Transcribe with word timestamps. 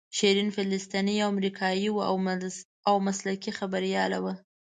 شیرین 0.17 0.49
فلسطینۍ 0.55 1.15
او 1.23 1.29
امریکایۍ 1.33 1.87
وه 1.91 2.03
او 2.89 2.95
مسلکي 3.07 3.51
خبریاله 3.59 4.17
وه. 4.23 4.33